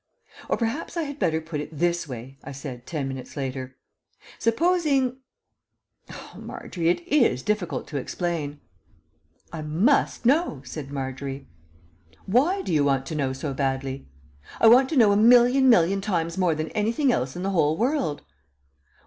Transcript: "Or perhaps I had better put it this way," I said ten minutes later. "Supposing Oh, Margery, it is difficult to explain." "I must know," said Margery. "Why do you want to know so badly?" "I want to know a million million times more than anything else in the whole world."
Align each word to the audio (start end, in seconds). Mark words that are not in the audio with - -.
"Or 0.49 0.57
perhaps 0.57 0.97
I 0.97 1.03
had 1.03 1.19
better 1.19 1.39
put 1.39 1.61
it 1.61 1.77
this 1.77 2.07
way," 2.07 2.39
I 2.43 2.53
said 2.53 2.87
ten 2.87 3.07
minutes 3.07 3.37
later. 3.37 3.77
"Supposing 4.39 5.17
Oh, 6.09 6.37
Margery, 6.39 6.89
it 6.89 7.01
is 7.07 7.43
difficult 7.43 7.85
to 7.89 7.97
explain." 7.97 8.59
"I 9.53 9.61
must 9.61 10.25
know," 10.25 10.63
said 10.65 10.91
Margery. 10.91 11.47
"Why 12.25 12.63
do 12.63 12.73
you 12.73 12.83
want 12.83 13.05
to 13.05 13.15
know 13.15 13.31
so 13.31 13.53
badly?" 13.53 14.07
"I 14.59 14.65
want 14.65 14.89
to 14.89 14.97
know 14.97 15.11
a 15.11 15.15
million 15.15 15.69
million 15.69 16.01
times 16.01 16.35
more 16.35 16.55
than 16.55 16.69
anything 16.69 17.11
else 17.11 17.35
in 17.35 17.43
the 17.43 17.51
whole 17.51 17.77
world." 17.77 18.23